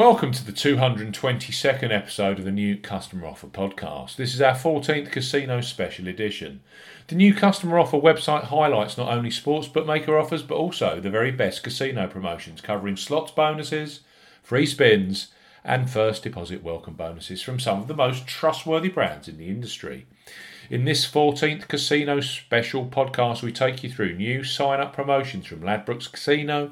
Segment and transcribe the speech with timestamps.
[0.00, 4.16] Welcome to the 222nd episode of the new Customer Offer podcast.
[4.16, 6.62] This is our 14th casino special edition.
[7.08, 11.30] The new Customer Offer website highlights not only sports bookmaker offers but also the very
[11.30, 14.00] best casino promotions covering slots bonuses,
[14.42, 15.32] free spins,
[15.64, 20.06] and first deposit welcome bonuses from some of the most trustworthy brands in the industry.
[20.70, 25.60] In this 14th Casino special podcast, we take you through new sign up promotions from
[25.60, 26.70] Ladbrokes Casino,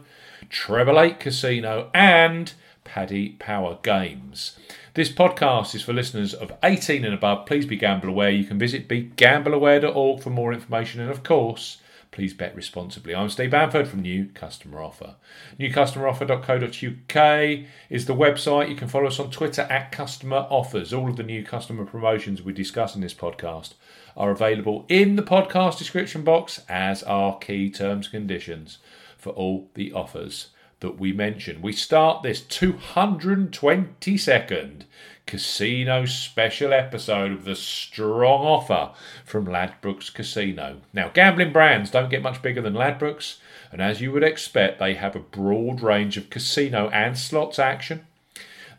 [0.49, 2.55] Treble 8 Casino, and
[2.89, 4.59] Paddy Power Games.
[4.95, 7.45] This podcast is for listeners of 18 and above.
[7.45, 8.31] Please be gamble aware.
[8.31, 13.15] You can visit begambleaware.org for more information, and of course, please bet responsibly.
[13.15, 15.17] I'm Steve Bamford from New Customer Offer.
[15.61, 18.71] NewCustomeroffer.co.uk is the website.
[18.71, 20.95] You can follow us on Twitter at Customer Offers.
[20.95, 23.75] All of the new customer promotions we discuss in this podcast
[24.17, 28.79] are available in the podcast description box, as are key terms and conditions
[29.19, 30.47] for all the offers
[30.81, 31.63] that we mention.
[31.63, 34.85] We start this 222nd
[35.27, 38.93] casino special episode of the strong offer
[39.25, 40.81] from Ladbrokes Casino.
[40.93, 43.37] Now, gambling brands don't get much bigger than Ladbrokes,
[43.71, 48.07] and as you would expect, they have a broad range of casino and slots action.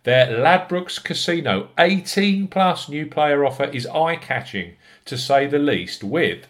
[0.03, 6.03] Their Ladbrokes Casino 18 plus new player offer is eye catching to say the least,
[6.03, 6.47] with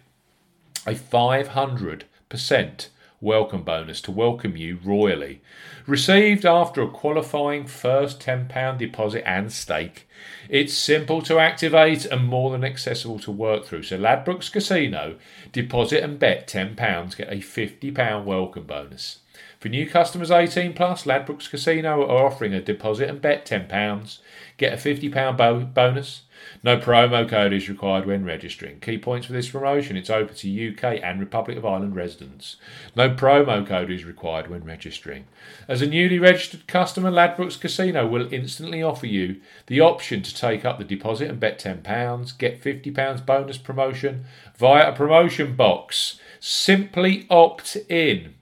[0.85, 2.87] a 500%
[3.21, 5.41] welcome bonus to welcome you royally.
[5.85, 10.07] Received after a qualifying first £10 deposit and stake.
[10.47, 13.83] It's simple to activate and more than accessible to work through.
[13.83, 15.15] So, Ladbrokes Casino,
[15.51, 19.19] deposit and bet £10, get a £50 welcome bonus.
[19.59, 24.19] For new customers 18 plus, Ladbrokes Casino are offering a deposit and bet £10,
[24.57, 26.21] get a £50 bo- bonus.
[26.63, 28.79] No promo code is required when registering.
[28.79, 32.57] Key points for this promotion it's open to UK and Republic of Ireland residents.
[32.95, 35.25] No promo code is required when registering.
[35.67, 40.65] As a newly registered customer, Ladbrokes Casino will instantly offer you the option to take
[40.65, 44.25] up the deposit and bet £10, get £50 bonus promotion
[44.57, 46.19] via a promotion box.
[46.39, 48.35] Simply opt in.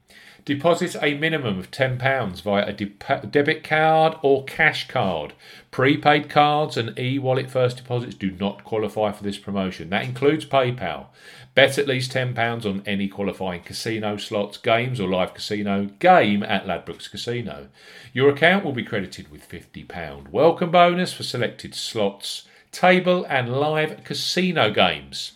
[0.48, 2.94] Deposit a minimum of £10 via a de-
[3.30, 5.34] debit card or cash card.
[5.72, 9.90] Prepaid cards and e wallet first deposits do not qualify for this promotion.
[9.90, 11.08] That includes PayPal.
[11.54, 16.66] Bet at least £10 on any qualifying casino slots, games, or live casino game at
[16.66, 17.68] Ladbrokes Casino.
[18.14, 20.30] Your account will be credited with £50.
[20.30, 25.34] Welcome bonus for selected slots, table, and live casino games.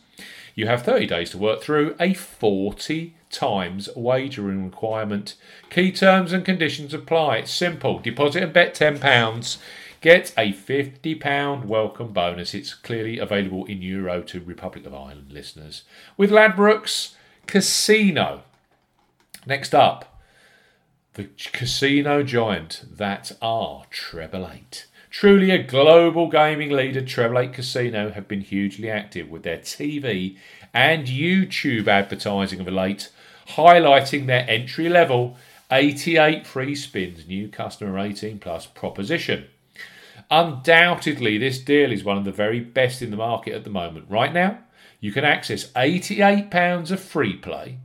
[0.55, 5.35] You have 30 days to work through a 40 times wagering requirement.
[5.69, 7.37] Key terms and conditions apply.
[7.37, 7.99] It's simple.
[7.99, 9.57] Deposit and bet £10.
[10.01, 12.53] Get a £50 welcome bonus.
[12.53, 15.83] It's clearly available in Euro to Republic of Ireland listeners.
[16.17, 17.13] With Ladbrokes
[17.47, 18.43] Casino.
[19.45, 20.21] Next up,
[21.13, 24.87] the casino giant that are Treble 8.
[25.11, 30.37] Truly a global gaming leader, Treble 8 Casino have been hugely active with their TV
[30.73, 33.11] and YouTube advertising of late
[33.49, 35.35] highlighting their entry level
[35.69, 39.47] 88 free spins new customer 18 plus proposition.
[40.31, 44.05] Undoubtedly, this deal is one of the very best in the market at the moment.
[44.09, 44.59] Right now,
[45.01, 47.79] you can access £88 of free play.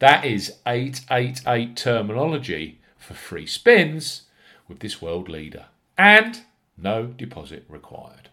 [0.00, 4.24] That is 888 terminology for free spins
[4.68, 5.64] with this world leader.
[5.96, 6.42] And
[6.80, 8.28] no deposit required.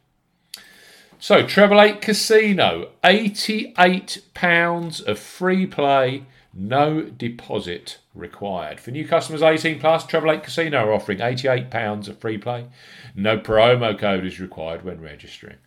[1.18, 8.80] So, Treble 8 Casino, £88 of free play no deposit required.
[8.80, 12.68] For new customers 18 plus, Treble 8 Casino are offering £88 of free play.
[13.14, 15.58] No promo code is required when registering.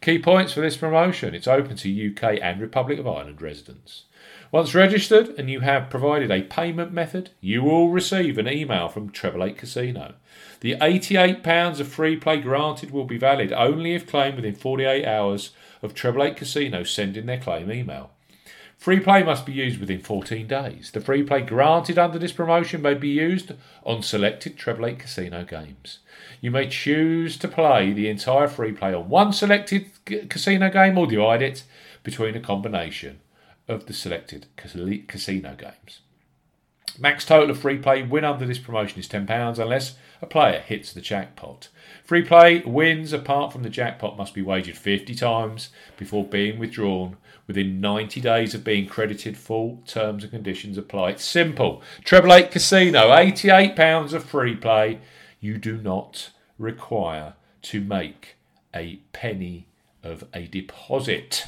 [0.00, 4.04] Key points for this promotion it's open to UK and Republic of Ireland residents.
[4.50, 9.10] Once registered and you have provided a payment method, you will receive an email from
[9.10, 10.14] Treble 8 Casino.
[10.60, 15.50] The £88 of free play granted will be valid only if claimed within 48 hours
[15.82, 18.10] of Treble 8 Casino sending their claim email.
[18.78, 20.92] Free play must be used within 14 days.
[20.92, 23.52] The free play granted under this promotion may be used
[23.84, 25.98] on selected Treble 8 casino games.
[26.40, 29.90] You may choose to play the entire free play on one selected
[30.30, 31.64] casino game or divide it
[32.02, 33.20] between a combination
[33.68, 36.00] of the selected casino games.
[36.98, 40.92] Max total of free play win under this promotion is £10 unless a player hits
[40.92, 41.68] the jackpot.
[42.04, 47.16] Free play wins apart from the jackpot must be wagered 50 times before being withdrawn
[47.46, 49.36] within 90 days of being credited.
[49.36, 51.10] Full terms and conditions apply.
[51.10, 51.82] It's simple.
[52.02, 54.98] Treble 8 Casino, £88 of free play.
[55.40, 58.36] You do not require to make
[58.74, 59.68] a penny
[60.02, 61.46] of a deposit.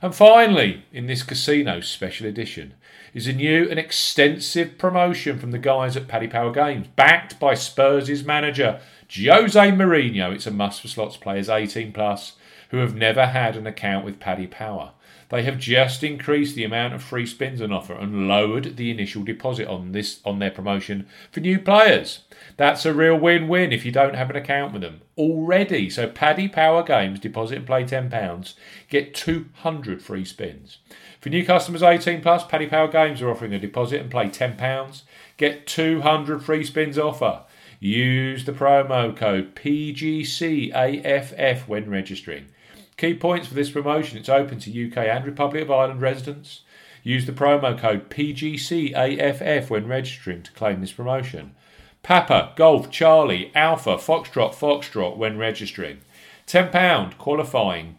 [0.00, 2.74] And finally, in this casino special edition,
[3.14, 7.54] is a new and extensive promotion from the guys at Paddy Power Games, backed by
[7.54, 8.80] Spurs' manager
[9.10, 10.32] Jose Mourinho.
[10.32, 12.34] It's a must for slots players 18 plus
[12.70, 14.92] who have never had an account with Paddy Power.
[15.30, 19.22] They have just increased the amount of free spins on offer and lowered the initial
[19.22, 22.20] deposit on this on their promotion for new players.
[22.56, 25.90] That's a real win-win if you don't have an account with them already.
[25.90, 28.54] So Paddy Power Games deposit and play £10,
[28.88, 30.78] get 200 free spins.
[31.20, 35.02] For new customers 18 plus, Paddy Power Games are offering a deposit and play £10,
[35.36, 37.42] get 200 free spins offer.
[37.80, 40.48] Use the promo code PGCAFF
[41.68, 42.46] when registering.
[42.98, 46.62] Key points for this promotion it's open to UK and Republic of Ireland residents.
[47.04, 51.54] Use the promo code PGCAFF when registering to claim this promotion.
[52.02, 55.98] Papa, Golf, Charlie, Alpha, Foxtrot, Foxtrot when registering.
[56.48, 57.98] £10 qualifying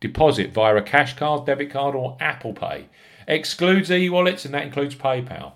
[0.00, 2.86] deposit via a cash card, debit card, or Apple Pay.
[3.28, 5.52] Excludes e wallets and that includes PayPal.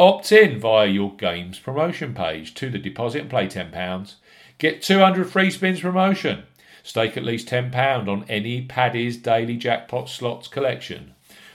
[0.00, 4.14] Opt in via your game's promotion page to the deposit and play £10.
[4.58, 6.42] Get 200 free spins promotion.
[6.82, 11.14] Stake at least £10 on any Paddy's Daily Jackpot Slots collection.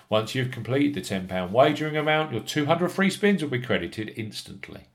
[0.09, 4.85] Once you've completed the £10 wagering amount, your 200 free spins will be credited instantly.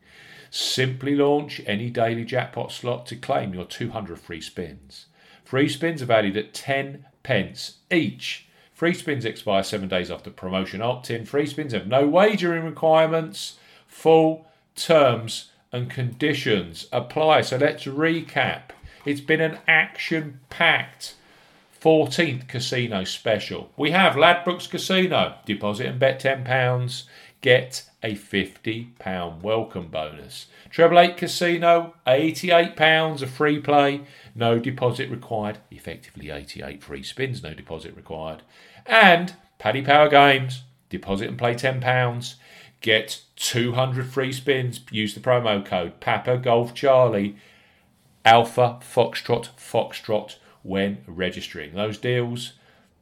[0.50, 5.06] Simply launch any daily jackpot slot to claim your 200 free spins.
[5.44, 8.46] Free spins are valued at 10 pence each.
[8.75, 11.25] Free spins expire seven days after promotion opt in.
[11.25, 13.58] Free spins have no wagering requirements.
[13.87, 17.43] Full terms and conditions apply.
[17.43, 18.73] So let's recap.
[19.05, 21.15] It's been an action packed
[21.81, 23.71] 14th casino special.
[23.77, 25.35] We have Ladbrokes Casino.
[25.45, 27.05] Deposit and bet £10.
[27.41, 30.47] Get a £50 welcome bonus.
[30.71, 34.03] Treble 8 Casino, £88 of free play.
[34.37, 35.59] No deposit required.
[35.73, 38.43] Effectively 88 free spins, no deposit required.
[38.87, 40.63] And Paddy Power Games.
[40.89, 42.35] Deposit and play £10.
[42.81, 44.81] Get 200 free spins.
[44.93, 47.37] Use the promo code Papa Golf Charlie
[48.25, 51.75] Alpha Foxtrot Foxtrot when registering.
[51.75, 52.53] Those deals,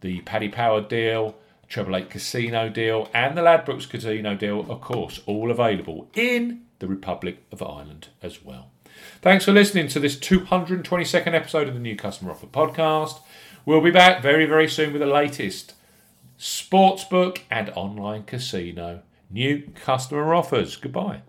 [0.00, 1.36] the Paddy Power deal,
[1.68, 6.88] Treble Eight Casino deal, and the Ladbrokes Casino deal, of course, all available in the
[6.88, 8.70] Republic of Ireland as well.
[9.22, 13.20] Thanks for listening to this 222nd episode of the New Customer Offer podcast.
[13.64, 15.74] We'll be back very, very soon with the latest
[16.38, 20.76] sportsbook and online casino new customer offers.
[20.76, 21.22] Goodbye.